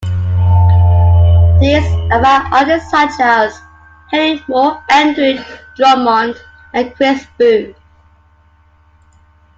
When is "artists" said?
2.51-2.89